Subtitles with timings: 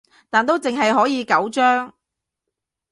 [0.31, 1.93] 但都淨係可以九張